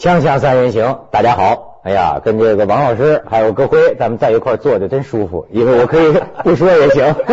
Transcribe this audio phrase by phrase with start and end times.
[0.00, 1.82] 锵锵三人行，大家好。
[1.82, 7.04] 哎呀，跟这个王老师还有葛辉，咱们在一块儿坐着真舒服，因为我可以不说也行。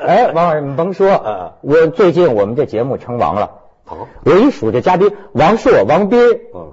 [0.00, 3.50] 哎，王老师，你甭说，我最近我们这节目称王了。
[3.84, 6.18] 好，我一数这嘉宾，王朔、王斌、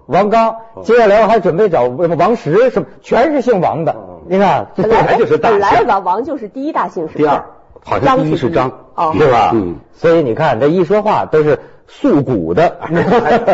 [0.05, 3.97] 王刚，接下来我还准备找王石，什么全是姓王的。
[4.29, 7.43] 你看，这本来就是大本来吧，王就是第一大姓是第二，
[7.83, 9.51] 好像第一是张，哦，是吧？
[9.53, 12.77] 嗯，所以你看这一说话都是素古的。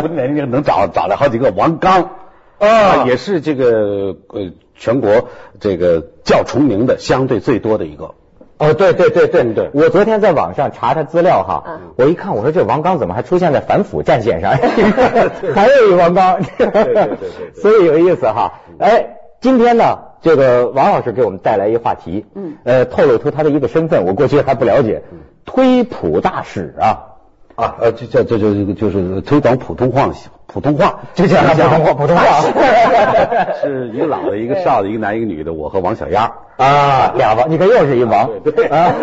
[0.02, 2.10] 不能能找找来好几个王刚。
[2.60, 8.16] 啊，也是这个呃全国这个叫重名的相对最多的一个。
[8.60, 9.70] 哦，对对对对对。
[9.74, 11.80] 我昨天在网上查他资料哈，嗯。
[11.98, 14.54] 我一看，我说这王刚怎么还出现在反腐战线上？
[15.54, 17.18] 还有一王刚，对对对对
[17.56, 18.62] 所以有意思哈。
[18.80, 25.02] 哎，今天呢，这个王老师给我们带来一话题，嗯，呃，透露出他的一个身份，我过去还不了解，
[25.44, 27.13] 推普大使啊。
[27.56, 30.10] 啊，呃，这这这这这个就是推广普通话，
[30.48, 32.42] 普通话，就叫普通话，普通话
[33.62, 38.96] 是一个老的，一个少的，一个男一个女的，我和王小丫啊，俩王，你看又是一王，对对啊，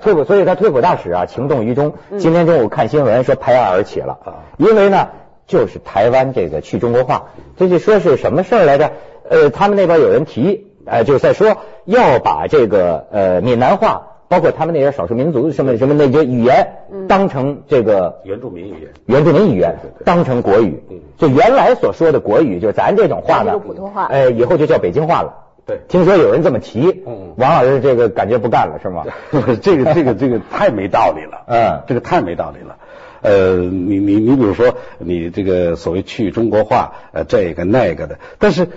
[0.00, 1.92] 推普，所以他退普大使啊，情动于衷。
[2.18, 5.08] 今天中午看新闻说拍案而起了啊，因为呢，
[5.46, 7.26] 就是台湾这个去中国化，
[7.58, 8.92] 这就说是什么事儿来着？
[9.28, 14.06] 呃，他们那边有人提议，呃，就是在说要把这个呃闽南话。
[14.30, 16.68] 包括他们那些少数民族什么什么那些语言，
[17.08, 20.80] 当成这个原住民语言，原住民语言当成国语，
[21.18, 25.34] 就原来所说的国语，就咱这种话呢，普通话，哎，以后就叫北京话了。
[25.66, 29.04] 对，听说有人这么提，嗯，王老师这个感觉不干了是吗？
[29.60, 32.76] 这个这个这个太没道理了， 嗯，这个太没道理了。
[33.22, 38.68] 呃，你你你比如说你这个所谓去中国化，呃，这个那个的，但是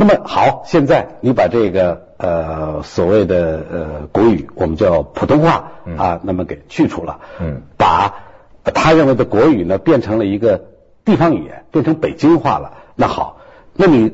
[0.00, 8.14] 那么好，现在你把这个呃所谓的呃国语，我们叫普通话啊，那么给去除了，嗯，把
[8.64, 10.64] 他认为的国语呢变成了一个
[11.04, 12.78] 地方语言，变成北京话了。
[12.96, 13.40] 那好，
[13.74, 14.10] 那你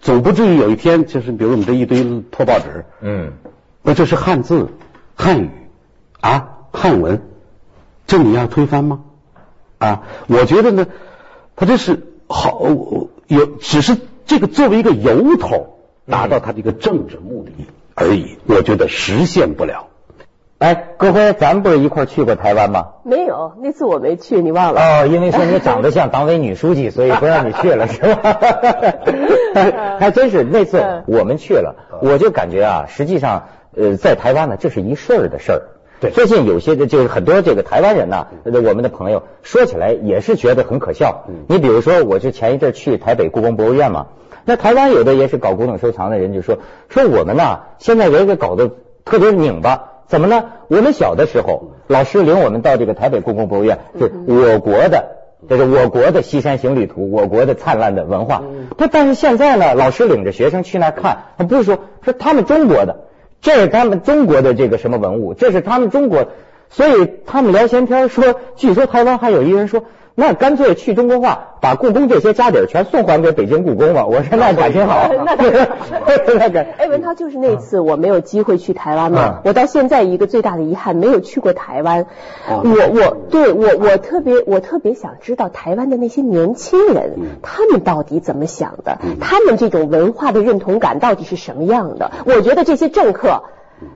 [0.00, 3.34] 总不至于有一天就是比如我们这一堆破报纸，嗯，
[3.82, 4.70] 那这是汉字、
[5.16, 5.50] 汉语
[6.18, 7.20] 啊，汉文，
[8.06, 9.02] 这你要推翻吗？
[9.76, 10.86] 啊，我觉得呢，
[11.56, 12.58] 他这是好
[13.26, 15.78] 有，只是这个作为一个由头，
[16.10, 17.52] 达到他的一个政治目的
[17.94, 18.36] 而已。
[18.46, 19.88] 我觉得实现不了。
[20.58, 22.86] 哎，各辉，咱不是一块去过台湾吗？
[23.04, 24.80] 没有，那次我没去，你忘了？
[24.80, 28.38] 哦，因为说你长得像党委女书记， 所以不让你去了，是吧？
[30.00, 35.62] 还真是那次我们去了，我就感觉啊，实际上呃，在台湾呢，这是一事儿的事儿。
[36.00, 41.24] 对，最近有些的，就是很多这个台湾人呐，我们的朋友说起来也是觉得很可笑。
[41.48, 44.08] 你比如说，我就前一阵去台北故宫博物院嘛，
[44.44, 46.58] 那台湾有的也是搞古董收藏的人就说，
[46.88, 48.70] 说我们呐，现在人给搞得
[49.04, 49.92] 特别拧巴。
[50.06, 50.44] 怎么呢？
[50.68, 55.16] 我们小的时候，老师领我们到这个台北故宫博物院，是我国的，
[55.48, 58.44] 这是我国的西山行旅图，我国的灿烂的文化。
[58.78, 63.06] 他，但是现在呢，老师领着学生去那看，他不是说说他们中国的，
[63.40, 66.28] 这是他们中国的这个什么文物，这是他们中国，
[66.70, 69.84] 所以他们聊闲天说，据说台湾还有一人说。
[70.18, 74.06] 那干脆去中国化，把故宫这些家底儿全送还给北京故宫吧。
[74.06, 75.36] 我说那感情好，那
[76.38, 76.66] 那感。
[76.78, 82.06] 哎，文涛就是那次我没有机会去台湾嘛，我到现在一个最大的遗憾没有去过台湾。
[82.48, 88.98] 我我对我我特别我特别想知道台湾的那些年轻人，他们到底怎么想的？
[89.20, 92.10] 他们这种文化的认同感到底是什么样的？
[92.24, 93.42] 我觉得这些政客，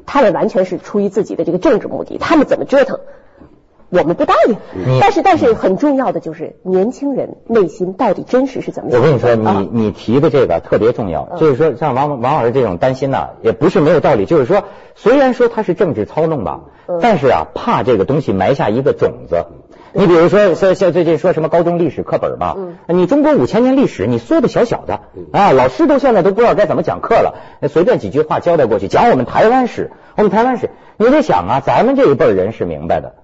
[0.04, 3.00] 他们完全是出于自己的这个政治目的，他们怎么折腾？
[3.90, 4.56] 我们不答应，
[5.00, 9.06] 但是但是很重要的就是年轻人内心到底真实是怎么想的？
[9.06, 14.26] 我跟你说，你你提的这个特别重要，就是说像王王老师这种担心呢，也不是没有道理。
[14.26, 14.62] 就是说，
[14.94, 16.60] 虽然说他是政治操弄吧，
[17.02, 19.46] 但是啊，怕这个东西埋下一个种子。
[19.92, 25.00] 你比如说，像像最近说什么高中历史课本吧，你中国五千年历史，你缩的小小的
[25.32, 27.34] 啊，老师都现在都不知道该怎么讲课了，
[27.68, 33.14] 随便几句话交代过去，讲我们台湾史，我们台湾史，你得想啊，咱们这一辈人是明白的。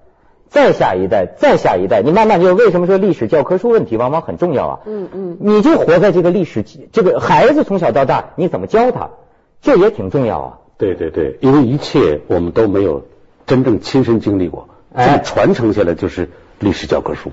[0.49, 4.79] 再下一代，再下一代，你慢慢就为什么说历史教科书问题往往很重要啊？
[4.85, 9.09] 嗯嗯，你就活在这个历史，这个孩子从小到大你怎么教他，
[9.61, 10.57] 这也挺重要啊。
[10.77, 13.07] 对对对，因为一切我们都没有
[13.45, 16.29] 真正亲身经历过，这个传承下来就是
[16.59, 17.31] 历史教科书，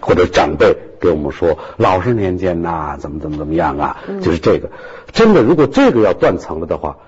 [0.00, 4.70] 或者长辈给我们说老师年间呐，怎么怎么怎么样啊，就是这个。
[5.12, 6.98] 真的，如果这个要断层了的话，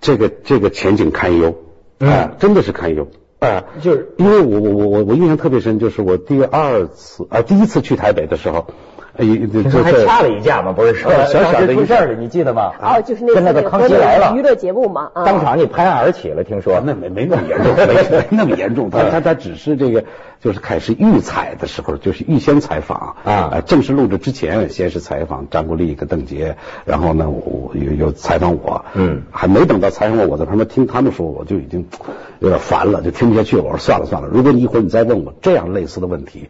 [0.00, 1.56] 这个这个前景堪忧，
[1.98, 3.08] 啊，真的是堪忧。
[3.42, 8.68] 啊，就是因为我我我我我印象特别深，就是我第二次啊第一次去台北的时候，
[9.14, 10.72] 哎，你说还掐了一架嘛？
[10.72, 12.72] 不是说小小的一事儿，你记得吗？
[12.80, 18.88] 哦，就是那跟那个康熙来了娱乐节目嘛，当场你拍案而起了，听说那没没那么严重，没没那么严重。
[18.88, 20.04] 他 他他只是这个，
[20.40, 26.54] 就是开始预采的时候，就是预先采访啊，正式录制之前，先是采访张国立跟邓婕，
[26.86, 31.86] 然后呢，我有有采访我，嗯，还没等到采访我，我在旁边听他们说，我就已经
[32.38, 33.62] 有点烦了，就听不下去了。
[33.62, 36.48] 我说算了算了，如果你一会儿你再问我这样类似的问题。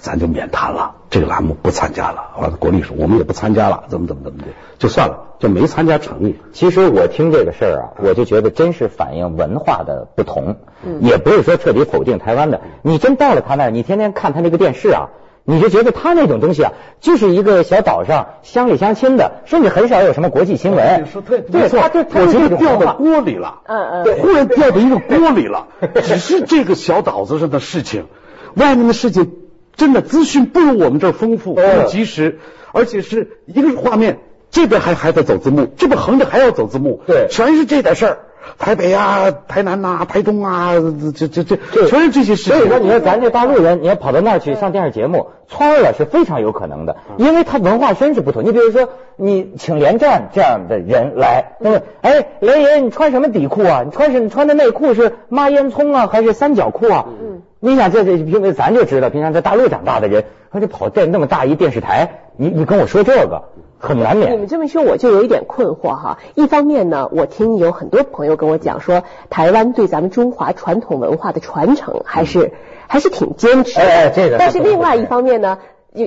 [0.00, 2.30] 咱就免谈了，这个栏目不参加了。
[2.40, 4.46] 完了，国立说我们也不参加了，怎么怎么怎么的，
[4.78, 6.40] 就算了，就没参加成立。
[6.52, 10.56] 其实我听这个事儿啊，我就觉得真是反映文化的不同，
[11.00, 12.60] 也不是说彻底否定台湾的。
[12.82, 15.10] 你真到了他那儿，你天天看他那个电视啊，
[15.44, 21.04] 你就觉得他那种东西啊，就是一个小岛上乡里乡亲的，甚至很少有什么国际新闻。
[21.26, 25.66] 对，对，他这我觉得掉到锅里了，嗯嗯，忽然掉到一个锅里了，
[26.02, 28.06] 只是这个小岛子上的事情，
[28.54, 29.41] 外面的事情。
[29.76, 32.38] 真的资讯不如我们这儿丰富，不及时，
[32.72, 34.20] 而且是一个画面，
[34.50, 38.18] 这边还还在走字幕，这边横着还要走字幕，对，全是这点事儿，
[38.58, 40.72] 台北啊、台南呐、台中啊，
[41.14, 41.56] 这这这，
[41.86, 42.54] 全是这些事情。
[42.54, 48.44] 所以说，你说咱这大陆人，你要跑到那儿去上电视节目，窜了是非常有可能的，因为他文化深是不同。
[48.44, 53.82] 你比如说，你请连战这样的人来，那么，哎，连爷，你穿什么底裤啊？
[53.84, 57.06] 你穿是你穿的内裤是抹烟囱啊，还是三角裤啊？
[57.08, 57.42] 嗯。
[57.64, 63.44] 你想这这因为咱就知道，平常在大陆长大的人，他就跑在那么大一电视台，你你跟我说这个
[63.82, 64.32] 很难免。
[64.32, 66.18] 你们这么说，我就有一点困惑哈。
[66.36, 72.52] 一方面呢，我听有很多朋友跟我讲说，台湾对咱们中华传统文化的传承还是
[72.86, 73.80] 还是挺坚持。
[73.80, 74.36] 哎，这个。
[74.38, 75.58] 但是另外一方面呢，
[75.94, 76.04] 就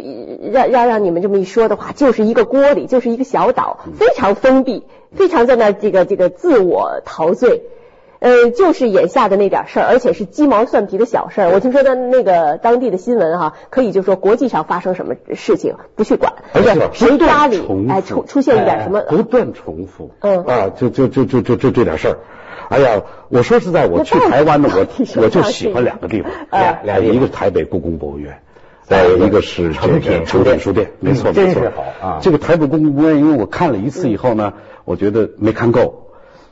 [0.52, 7.64] 让让让你们这么一说的话，就是一个锅里就是一个小岛，非常封闭，非常在那这个这个自我陶醉。
[8.26, 11.50] 呃，就是眼下的那点事儿，而且是鸡毛蒜皮的小事儿。
[11.52, 22.18] 我听说的那个当地的新闻哈，可以就说国际上发生什么事情不去管，而且谁家里哎出出现一点什么，不断重复，嗯啊，就就就就就就这点事儿。
[22.70, 24.88] 哎呀，我说实在，我去台湾呢，我
[25.22, 28.40] 我就喜欢两个地方，两两一个是台北故宫博物院，
[28.82, 32.20] 再一个是诚品诚品书店，没错没错，好啊。
[32.24, 36.05] 这个台北故宫博物院，因为我看了一次以后呢，我觉得没看够。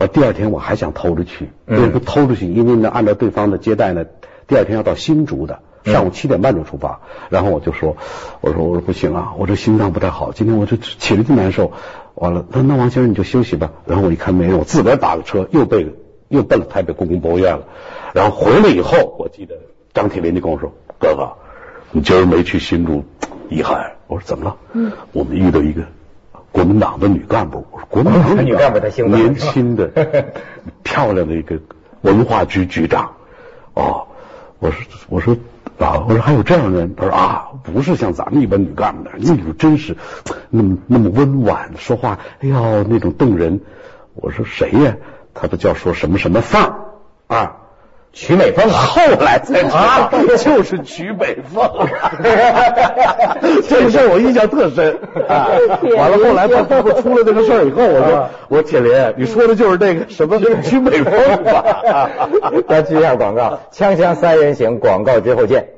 [0.07, 2.47] 第二天我还想偷着去，为不偷着去？
[2.47, 4.05] 因为呢，按照对方的接待呢，
[4.47, 7.01] 第二天要到新竹的，上午七点半就出发。
[7.29, 7.97] 然后我就说，
[8.41, 11.71] 我说我说不行啊，我这心脏不太好，今天我这起来就难受。
[12.15, 13.71] 完了，那那王先生你就休息吧。
[13.85, 15.95] 然后我一看没人，我自个儿打个车，又被
[16.27, 17.63] 又奔了台北故宫博物院了。
[18.13, 19.55] 然后回来以后，我记得
[19.93, 21.33] 张铁林就跟我说：“哥哥，
[21.91, 23.03] 你今儿没去新竹，
[23.49, 24.57] 遗憾。”我说怎么了？
[24.73, 25.81] 嗯，我们遇到一个。
[26.53, 30.31] 国民党的女干部，我说国民党女干部她姓年轻的、
[30.83, 31.59] 漂亮的一个
[32.01, 33.13] 文化局局长。
[33.73, 34.07] 哦，
[34.59, 35.35] 我说我说
[35.79, 36.95] 啊，我说还有这样的人？
[36.95, 39.97] 他说啊，不是像咱们一般女干部的，那女真是
[40.49, 43.59] 那么那么温婉，说话哎呦那种动人。
[44.13, 44.95] 我说谁呀？
[45.33, 46.75] 他不叫说什么什么范儿
[47.25, 47.57] 啊。
[48.13, 51.67] 曲美凤啊，后来才知道就是曲美凤，
[53.67, 54.95] 这个事儿我印象特深
[55.27, 55.49] 啊。
[55.97, 61.75] 完了，后来他他出了这个事儿以后，我说我说铁林，你说的就是那个什么曲美凤吧？
[62.69, 65.69] 咱接一下广告，锵锵三人行，广告之后见。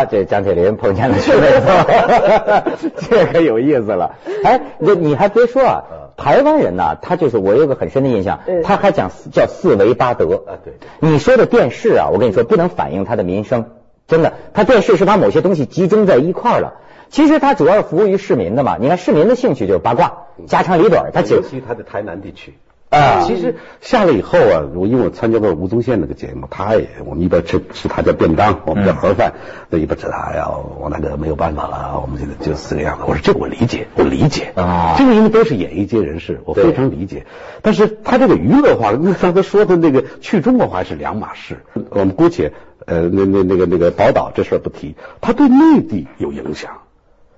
[0.00, 1.16] 啊，这张铁林碰见了
[2.96, 4.16] 这可有意思了。
[4.44, 5.82] 哎，你你还别说啊，
[6.16, 10.56] 台湾人呐，他就是我有个很深的印象，他还讲叫四维八德啊。
[10.64, 13.66] 对，你说的电视啊，我跟你说不能反映他的民生，
[14.06, 16.74] 真的，他电视是把某些东西集中在一块了。
[17.10, 18.76] 其实他主要是服务于市民的嘛。
[18.80, 22.54] 你看市民的兴趣就是八卦、家长里短，他尤其他的台南地区。
[22.90, 29.34] 啊，其实下来以后啊，我因为我参加过吴宗宪那个节目，他也我们一边吃吃他家便当，我们叫盒饭，
[29.68, 30.48] 那一边吃他呀，
[30.80, 33.04] 我那个没有办法了，我们现在就是这个样子。
[33.06, 37.26] 我说这个我理解，我理解啊，这个因为都是演艺界人士，我非常理解。
[37.62, 41.58] 但是他这个娱乐化，那刚才说的那个去中国化是两码事。
[41.90, 42.52] 我们姑且
[42.86, 46.78] 呃那那那个那个宝岛这事儿不提，他对内地有影响。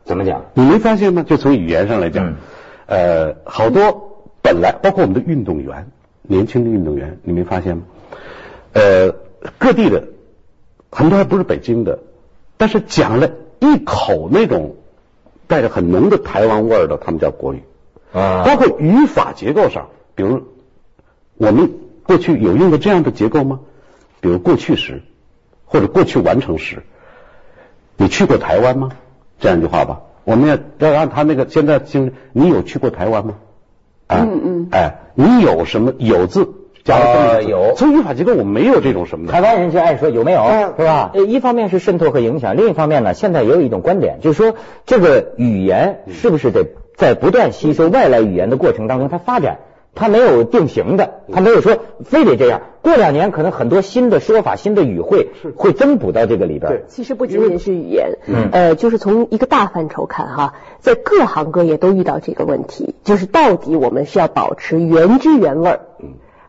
[0.06, 0.46] 怎么讲？
[0.54, 1.24] 你没发现吗？
[1.28, 2.36] 就从语言上来讲，
[2.86, 4.08] 呃，好多。
[4.42, 5.90] 本来包括我们的运动员，
[6.22, 7.84] 年轻的运动员，你没发现吗？
[8.72, 9.14] 呃，
[9.58, 10.08] 各地的
[10.90, 12.00] 很多还不是北京的，
[12.56, 13.30] 但是讲了
[13.60, 14.76] 一口那种
[15.46, 17.62] 带着很浓的台湾味儿的，他们叫国语
[18.12, 18.44] 啊。
[18.44, 20.42] 包括语法结构上，比如
[21.36, 21.72] 我们
[22.02, 23.60] 过去有用过这样的结构吗？
[24.20, 25.02] 比如过去时
[25.64, 26.82] 或者过去完成时，
[27.96, 28.90] 你去过台湾吗？
[29.40, 30.58] 这样一句话吧，我们要
[30.88, 33.34] 要按他那个现在听，你有去过台湾吗？
[34.20, 36.48] 嗯嗯，哎，你有什么有字？
[36.84, 39.32] 加了有，从语法结构我没有这种什么的。
[39.32, 40.42] 台湾人就爱说有没有，
[40.76, 41.12] 是吧？
[41.14, 46.66] 呃，一方面是渗透和影响，另一方面呢，现在也有一种观点，就是说这个语言是不是得
[46.96, 49.58] 在不断吸收外来语言的过程当中，它发展，
[49.94, 52.62] 它没有定型的，它没有说非得这样。
[52.80, 56.84] 过两年可能很多新的说法、新的语汇会增补到这个里边。
[56.88, 58.18] 其实不仅仅是语言，
[58.52, 65.80] 呃，就是从一个大范畴看哈，在各行各业都遇到这个问题，就是到底我们是要保持原汁原味儿。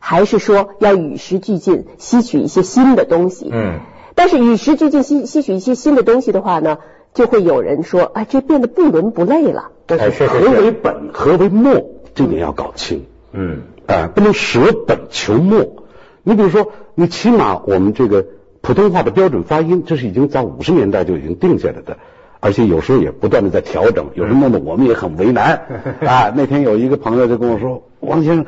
[0.05, 3.49] 还是说要与时俱进，吸取一些新的东西。
[3.49, 3.79] 嗯，
[4.15, 6.79] 但是与时俱进吸吸取一些新的东西的话呢，
[7.13, 9.71] 就会有人说，哎，这变得不伦不类了。
[9.85, 11.85] 但是何为本，何为末，
[12.15, 12.97] 这点要搞清。
[12.97, 13.12] 嗯，
[13.87, 15.85] 啊，不能舍本求末。
[16.23, 18.25] 你比如说，你起码我们这个
[18.61, 21.97] 普通话的标准发音，这是已经在五十年代就已经定下来的，
[22.39, 25.65] 而且有时候也不断的在调整，有时候弄得我们也很为难。
[26.05, 28.45] 啊，那天有一个朋友就跟我说，王先生。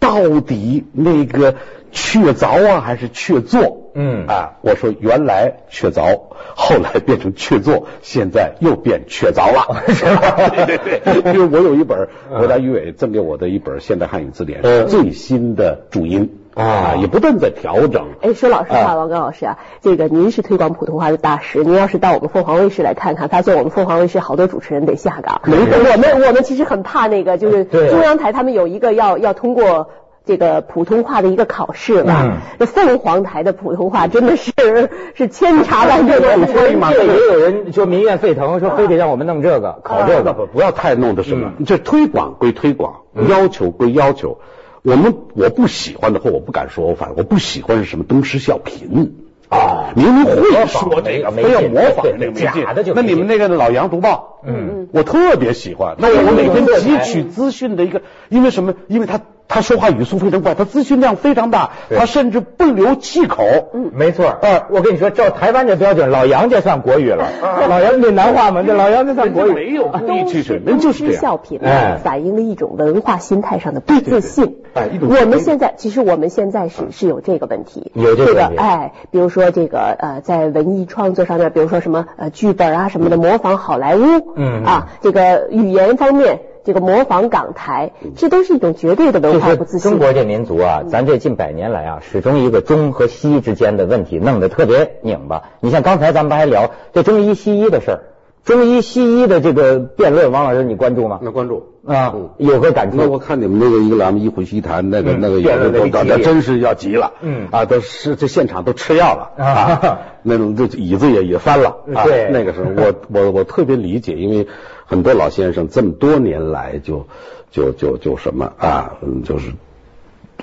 [0.00, 1.56] 到底那个
[1.92, 3.76] 确凿啊，还是确凿？
[3.94, 6.20] 嗯啊，我说原来确凿，
[6.54, 10.36] 后来变成确凿，现在又变确凿了， 是吧？
[10.66, 18.06] 对对对，因为我有一本国家语委赠给我的一本现代汉语字典，最新的注音啊，也不断在调整。
[18.22, 25.40] 哎，说老实话，王刚老师啊，这个您是推广普通话的大师，您要是到我们凤凰卫视来看看，发现我们凤凰卫视好多主持人得下岗。
[25.44, 29.90] 我们我们其实很怕那个，就是中央台他们有一个要要通过。
[30.28, 34.52] 这个普通话的一个考试吧，这凤凰台的普通话真的是
[35.16, 36.20] 是千差万别。
[36.46, 41.54] 所以嘛，也有人说民怨沸腾，说非得让我们弄这个考这个，不不要太弄的什么。
[41.64, 44.38] 这推广归推广，要求归要求。
[44.82, 49.08] 我们我不喜欢的，或我不敢说，我反正我不喜欢是什么东施效颦
[49.48, 49.94] 啊。
[49.96, 52.92] 明明会说这个，非要模仿那个假的就。
[52.92, 55.96] 那你们那个老杨读报，嗯，我特别喜欢。
[55.98, 58.74] 那我每天汲取资讯的一个，因为什么？
[58.88, 59.22] 因为他。
[59.48, 63.44] 他说话语速非常快，他资讯量非常大，他甚至不留气口。
[63.72, 64.36] 嗯，没错。
[64.42, 67.28] 呃，我跟你说，照台湾这标准，老杨这算国语了。
[67.66, 69.52] 老杨这南话嘛，这老杨这算国语。
[69.54, 71.22] 没有故意去是，人就是这样。
[71.22, 71.60] 笑品
[72.04, 74.58] 反映了一种文化心态上的不自信。
[74.74, 77.90] 哎，我们现在其实我们现在是是有这个问题。
[77.94, 84.02] 有这个哎，比如说这个呃，在文艺创作上面，比如说什么呃剧本啊什么的，模仿好莱坞。
[84.36, 86.40] 嗯啊，这个语言方面。
[86.68, 89.90] 这个模仿港台，这都是一种绝对的文化不自信。
[89.90, 95.44] 中国这民族啊，咱这近百年来啊，始终一个中和西之间的问题弄得特别拧巴。
[95.60, 98.00] 你像刚才咱们还聊这中医西医的事儿，
[98.44, 101.20] 中医西医的这个辩论，王老师你关注吗？
[101.22, 102.98] 那关注啊，有何感触。
[102.98, 107.14] 那我看你们那个一个栏目一回西谈，那个那个辩论的那真是要急了。
[107.22, 111.78] 嗯啊，都是这现场都吃药了啊，那种这椅子也也翻了。
[112.04, 114.46] 对，那个时候我我我特别理解，因为。
[114.88, 117.06] 很多老先生这么多年来就
[117.50, 119.52] 就就就什么啊，就是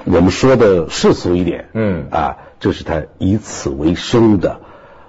[0.04, 4.60] 我们说的世俗一点，嗯啊，这是他以此为生的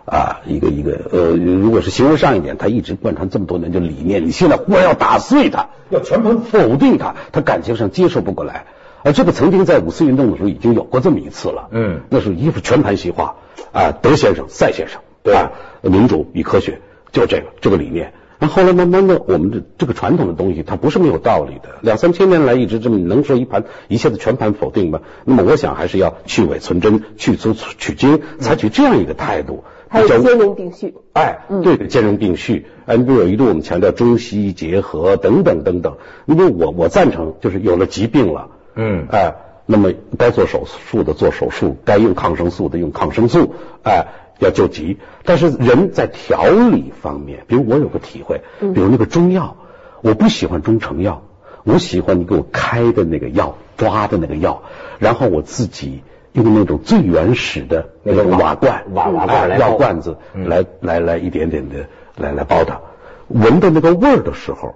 [0.06, 8.64] 啊一个一个呃，如果是行为上一点，他一直贯穿这么多年就理念，你现在忽然要打碎他，要全盘否定他，他感情上接受不过来。
[9.02, 13.36] 而这个曾经在五四运动的时候已经有过这么一次了，嗯，那是一副全盘西化
[13.72, 15.52] 啊，德先生、赛先生，对吧？
[15.82, 16.80] 民主与科学
[17.12, 18.14] 就这个这个理念。
[18.38, 21.76] 那后来慢慢的，我们的这个传统的东西，它不是没有道理的。
[21.80, 25.00] 两三千年来一直这么，能说一盘一下子全盘否定吗？
[25.24, 29.64] 那么我想还是要去伪存真，去粗取精，采取这样一个态度。
[29.88, 30.94] 还有兼容并蓄。
[31.14, 32.66] 哎，对，兼容并蓄。
[32.84, 35.96] 哎，你比如有一度我们强调中西医结合等等等等。
[36.26, 44.06] 你比如我我赞成，就是有了疾病了，嗯，哎，那么该做手术的做手术，该用抗生素的用抗生素，哎。
[44.38, 49.56] 要救急，但是人在调理方面，比如我有个体会，比如那个中药，
[50.02, 51.22] 我不喜欢中成药，
[51.64, 54.62] 我喜欢你给我开的那个药，抓的那个药，
[54.98, 56.02] 然后我自己
[56.32, 62.80] 用那种最原始的那个瓦罐、瓦瓦罐、药罐子来来来一点点的来来煲它，
[63.28, 64.74] 闻到那个味儿的时候，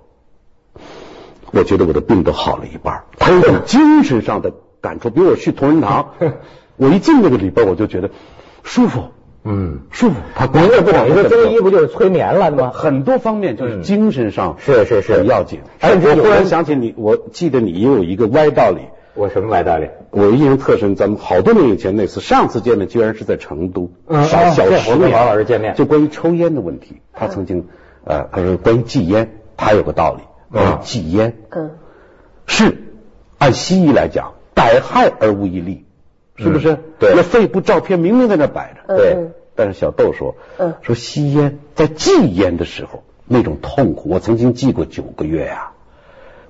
[1.52, 5.10] 我觉得我的病都好了一半，它有种精神上的感触。
[5.10, 6.14] 比如我去同仁堂，
[6.76, 8.10] 我一进那个里边，我就觉得
[8.62, 9.10] 舒服。
[9.42, 10.16] 嗯，舒服。
[10.34, 12.70] 他您这不等于说中医不就是催眠了吗？
[12.74, 15.60] 很多方面就是精神上是是是要紧。
[15.80, 18.82] 甚至我忽然想起你，我记得你也有一个歪道理。
[19.14, 19.88] 我什么歪道理？
[20.10, 20.94] 我印象特深。
[20.94, 23.90] 咱们好多年以前那次，上次见面居然是在成都。
[24.06, 25.10] 嗯，小小十年。
[25.10, 27.00] 王老师见面，就关于抽烟的问题。
[27.12, 27.66] 他曾经
[28.04, 30.22] 呃，他说关于戒烟，他有个道理。
[30.52, 31.72] 嗯，戒烟，嗯，
[32.46, 32.76] 是
[33.38, 35.86] 按西医来讲，百害而无一利。
[36.40, 36.78] 是不是？
[36.98, 38.96] 对，那肺部照片明明在那摆着。
[38.96, 45.72] 对，但是小豆说，嗯，说吸烟在戒烟的时候那种痛苦，我曾经戒过九个月呀，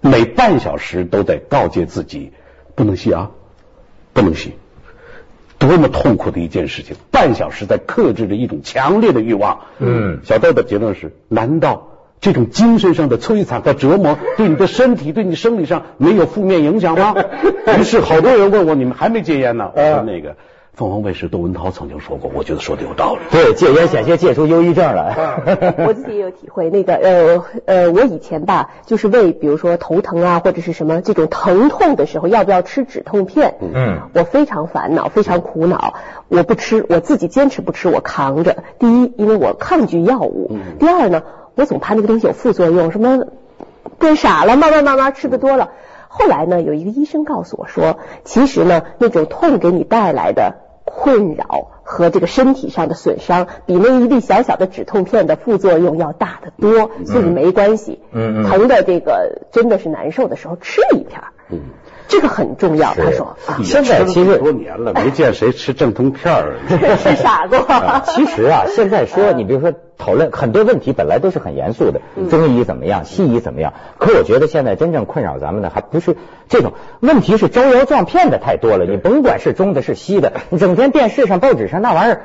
[0.01, 2.33] 每半小时都得告诫自己
[2.75, 3.33] 不能吸啊，
[4.13, 4.55] 不能吸，
[5.59, 6.97] 多么痛苦的一件事情！
[7.11, 9.67] 半小时在克制着一种强烈的欲望。
[9.79, 11.90] 嗯，小豆的结论是：难道
[12.21, 17.15] 这种精神上的摧残和折磨对你的身体、对你生理上没有负面影响吗？
[17.79, 19.71] 于是好多人问我：你们还没戒烟呢？
[19.75, 20.37] 我说那个。
[20.73, 23.21] 凤凰卫视窦文涛曾经说过，我觉得说的有道理。
[23.31, 25.75] 对，戒烟险些戒出忧郁症来。
[25.87, 26.71] 我自己也有体会。
[26.71, 33.57] 那个呃呃，我以前吧，就是为比如说头疼啊或者是什么这种疼痛的时候，要不要吃止痛片？
[33.61, 35.95] 嗯，我非常烦恼，非常苦恼。
[36.29, 38.63] 我不吃，我自己坚持不吃，我扛着。
[38.79, 43.27] 第一，因为我抗拒药物；第二呢，我总怕那个东西有副作用，什么
[43.99, 45.71] 变傻了，慢慢慢慢吃的多了。
[46.09, 58.01] 后来呢，有一个医生告诉我说，其实呢，那种痛给你带来的困扰和这个身体上的损伤，比那一粒小小的止痛片的副作用要大得多，所以没关系。
[58.13, 61.21] 嗯嗯，疼的这个真的是难受的时候，吃一片。
[61.51, 61.61] 嗯。
[62.11, 63.37] 这个很重要，他说。
[63.65, 66.57] 现在其实多年了， 没见谁吃正通片儿。
[66.69, 67.57] 是傻子。
[68.13, 73.73] 其实啊，现在说你比如说讨论很多问题，本来都是很严肃的，中医怎么样，西医怎么样。
[73.99, 76.17] 可我觉得现在真正困扰咱们的还不是
[76.49, 78.85] 这种问题，是招摇撞骗的太多了。
[78.85, 82.23] 你甭管是中的，是西的，你整天电视上、报纸上那玩意儿。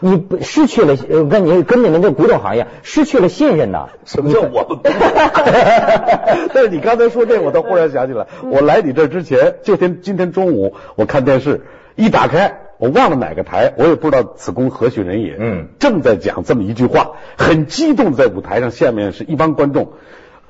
[0.00, 3.88] 你不失去了，跟你跟你们这古董行业失去了信任呐？
[4.04, 4.78] 什么叫我们？
[6.52, 11.62] 但是你刚才说这，我倒忽然想起来，我来你这之前，这天今天中午我看电视，
[11.94, 15.36] 一打开，我忘了哪个台，我也不知道此公何许人也。
[15.38, 19.92] 嗯，正在讲这么一句话，很激动，在舞台上，下面是一帮观众。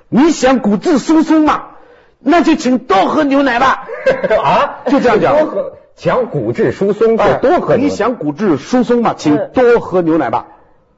[0.09, 1.63] 你想骨质疏松吗？
[2.19, 3.87] 那就请多喝牛奶吧。
[4.43, 5.37] 啊，就这样讲。
[5.97, 7.77] 想骨质疏松，多喝。
[7.77, 10.47] 你想骨质疏松嘛，请多喝牛奶吧。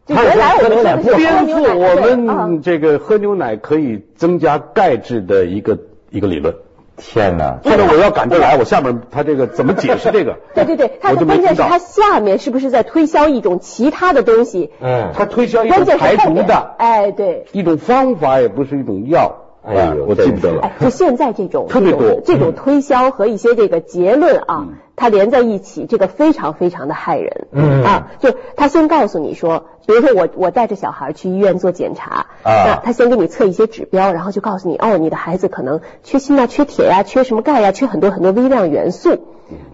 [0.07, 5.79] 原来喝牛奶不颠覆我们这个喝牛奶可以增加钙质的一个
[6.11, 6.57] 一个理论。
[6.97, 7.59] 天哪！
[7.63, 10.39] 后来我要赶着来，我下面他这个怎么解释这个？
[10.55, 14.73] 对 对对，他关键是他下面是不是在推销一种其他的东西？
[14.81, 19.45] 嗯，他推销一种排毒的，哎，对，一种方法也不是一种药。
[19.69, 20.71] 哎呦，我记不得了。
[20.81, 27.47] 就现在这种 特别多这种推销和一些这个结论啊，它连在一起，这个非常非常的害人。
[27.53, 39.19] 嗯啊，就他先告诉你说，比如说我我带着小孩去医院做检查，啊，他先给你测一些指标，然后就告诉你，哦，你的孩子可能缺锌啊、缺铁呀、缺什么钙呀、缺很多很多微量元素。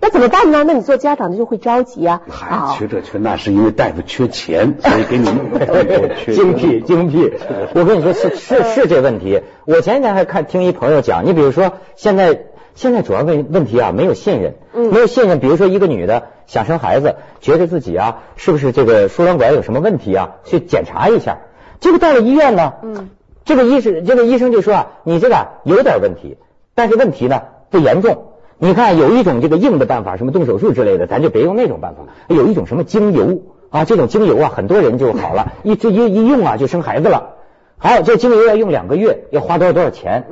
[0.01, 0.65] 那怎么办呢？
[0.65, 2.23] 那你做家长的就会着急啊！
[2.29, 7.33] 嗨，缺这缺那是因为大夫缺钱， 所以给你弄的精辟精辟。
[7.75, 9.41] 我跟你说是是是这问题。
[9.65, 15.41] 我前几天还看听一朋友讲，你比如说现在现在主要问问题啊，没有信任，没有信任。
[15.41, 21.39] 比如说一个女的想生孩子，觉得自己啊是不是这个输卵管有什么问题啊，去检查一下。
[21.81, 23.11] 结果到了医院呢，嗯，
[23.45, 26.37] 这个医生这个医生就说啊，你这个有点问题，
[26.75, 28.29] 但是问题呢不严重。
[28.59, 32.03] 你看，有一种这个硬的办法，什么动手术之类的，咱就别用那种办法。
[32.29, 37.35] 有一种什么精油啊，这种精油啊，很多人就好了，一这一一用啊，就生孩子了。
[37.77, 40.25] 好，这精油要用两个月，要花多少多少钱？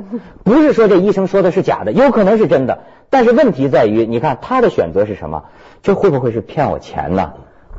[0.44, 2.78] 不是说这医生说的是假的，有可能是真的。
[3.10, 5.44] 但是问题在于，你看他的选择是什么？
[5.82, 7.32] 这会不会是骗我钱呢？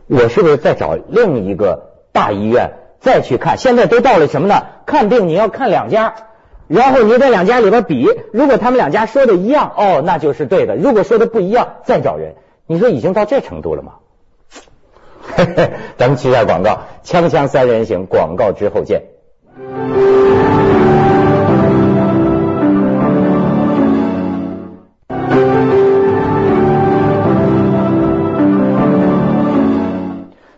[0.07, 3.57] 我是不是再找另一个大医院再去看？
[3.57, 4.63] 现在都到了什么呢？
[4.85, 6.13] 看病你要看两家。
[6.67, 12.35] 然后你在两家里边比，如果他们两家说的一样，哦，那就是对的；如果说的不一样，再找人。
[12.65, 13.93] 你说已经到这程度了吗？
[15.97, 19.03] 咱们去下广告，锵锵三人行，广告之后见。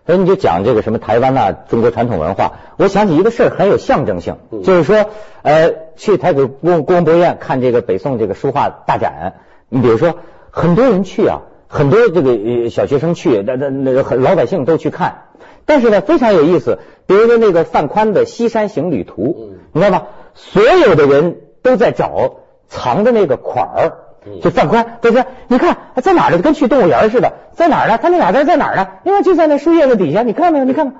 [0.06, 2.54] 所以你就讲这个什么台湾呐，中国传统文化。
[2.78, 5.10] 我想起一个事儿，很有象征性，就是说，
[5.42, 9.34] 呃，去台北故故宫博物院看这个北宋这个书画大展。
[9.68, 10.16] 你比如说，
[10.52, 15.24] 很多人去啊，很多这个小学生去，那那那老百姓都去看。
[15.66, 16.78] 但是呢，非常有意思。
[17.08, 20.04] 比如说那个范宽的《西山行旅图》，你知道吗？
[20.36, 23.94] 所有的人都在找藏的那个款儿。
[24.42, 26.40] 就放宽，他说：“你看在哪儿呢？
[26.40, 28.00] 跟去动物园似的，在哪儿呢？
[28.02, 28.88] 他那俩字在哪儿呢？
[29.04, 30.66] 因为就在那树叶子底下，你看到没有？
[30.66, 30.96] 你看，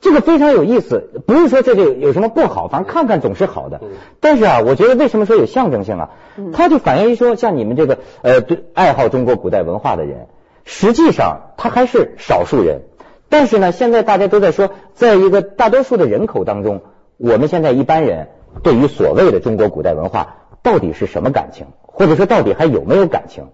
[0.00, 1.22] 这个非常有意思。
[1.26, 3.80] 不是说这就有什么不好，反正看看总是好的。
[4.20, 6.10] 但是啊，我觉得为什么说有象征性啊？
[6.52, 10.26] 它就反映于说，像你们这个呃，对爱好中国古代文化的人，
[10.64, 12.82] 实际上他还是少数人。
[13.28, 16.80] 但是呢，现在大家都在说，在一个大多数的人口当中，
[17.16, 18.28] 我们现在一般人
[18.62, 23.48] 对于所谓的中国古代文化到底是什么感情？”或者说，到底还有没有感情？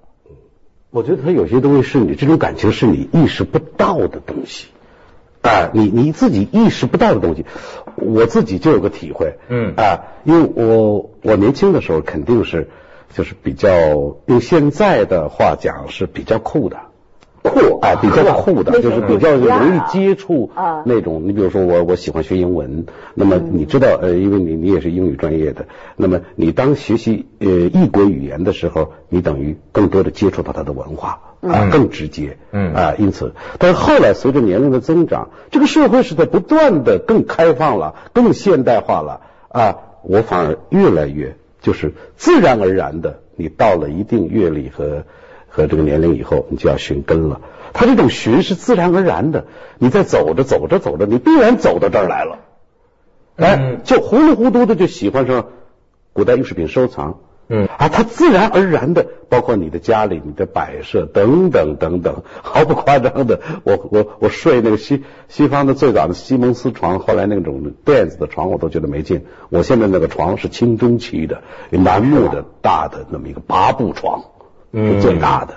[0.90, 4.69] 我觉得他有些东西是你这种感情是你意识不到的东西
[5.42, 7.45] 啊，你你自己意识不到的东西。
[7.97, 12.71] 我自己就有个体会，嗯啊，因为我我年轻的时候肯定是
[13.12, 13.69] 就是比较
[14.27, 16.79] 用现在的话讲是比较酷的。
[17.48, 20.50] 酷啊，比较酷的，就是比较容易接触
[20.85, 21.22] 那种。
[21.24, 45.04] 你比如说我，我喜欢学英文，那么你知道呃，因为你你也是英语专业的，那么你当学习呃异国语言的时候，你等于更多的接触到它的文化啊，更直接，嗯啊，因此，但是后来随着年龄的增长，这个社会是在不断的更开放了，更现代化了啊，我反而越来越就是自然而然的，你到了一定阅历和。
[45.57, 47.40] 和这个年龄以后，你就要寻根了。
[47.73, 49.47] 他这种寻是自然而然的，
[49.79, 52.40] 你在走着走着走着，你必然走到这儿来了。
[53.37, 55.47] 哎，就糊里糊涂的就喜欢上
[56.12, 57.21] 古代艺术品收藏。
[57.49, 69.25] 嗯，啊，他自然而然的，包括你的家里、你的摆设等等等等，毫不夸张的，我我我睡那个西西方的最早的西蒙斯床，后来那种垫子的床，我都觉得没劲。
[69.49, 74.25] 我现在那个床是清中期的楠木的大的那么一个八步床。
[74.72, 75.55] 是最大的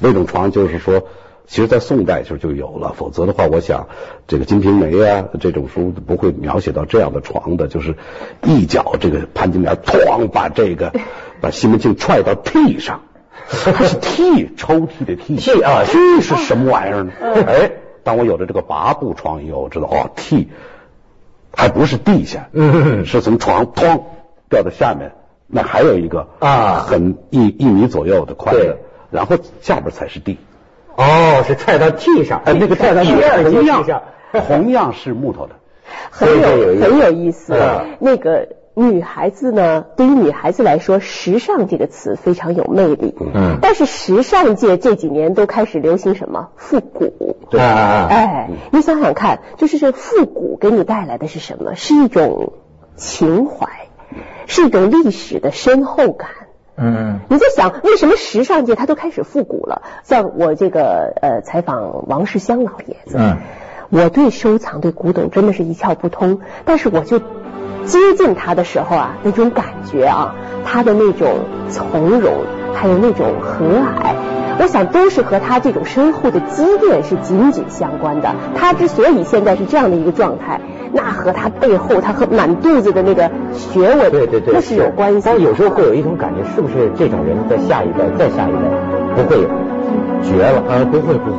[0.00, 1.02] 那种床，就是说，
[1.46, 3.88] 其实，在宋代时候就有了，否则的话，我想
[4.26, 7.94] 这个《金瓶梅》啊这种书不会描写到这样的床的，就是
[8.42, 10.92] 一脚这个潘金莲哐把这个
[11.40, 13.00] 把西门庆踹到屉上，
[13.48, 17.12] 是屉抽屉的屉屉啊，屉是什么玩意儿呢？
[17.46, 17.70] 哎，
[18.04, 20.48] 当我有了这个八步床以后，我知道哦，屉
[21.56, 24.02] 还不是地下，嗯，是从床哐
[24.50, 25.12] 掉到下面。
[25.50, 28.76] 那还有一个啊，很一一米左右的宽的，
[29.10, 30.38] 然后下边才是地。
[30.94, 33.08] 哦，是踹到地上，哎那个踹到地
[33.66, 34.02] 上，
[34.46, 35.54] 同样是木头的，
[36.10, 37.54] 很有很有意思。
[38.00, 43.14] 那个女孩子呢，对于女孩子来说，时尚这个词非常有魅力。
[43.18, 47.36] 嗯，但是时尚界这几年都开始流行什么复古？
[47.48, 51.74] 对啊，哎，你想想看，就是这复古给你带来的是什么？
[51.76, 52.52] 是一种
[52.96, 53.77] 情怀。
[54.48, 56.30] 是一种历史的深厚感。
[56.80, 59.82] 嗯，你在想为什么时尚界它都开始复古了？
[60.04, 63.36] 像我这个呃采访王世襄老爷子，嗯，
[63.90, 72.32] 我对收藏对古董真的是一窍不通，但是我就接近他的时候啊，那种感觉啊，他的那种从容，
[72.74, 74.14] 还有那种和蔼，
[74.60, 78.36] 我想都是和他这种深厚的积淀是紧紧相关的。
[78.54, 80.60] 他之所以现在是这样的一个状态。
[80.92, 85.22] 那和他背后，他和满肚子的那个学问，对对对，那是有关系。
[85.24, 88.58] 但有时候会有一种感觉，是不是这种人在下一代、再下一代
[89.16, 89.48] 不会有
[90.22, 90.62] 绝了？
[90.68, 91.38] 啊，不会不会。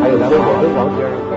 [0.00, 1.29] 还有咱们王王先生。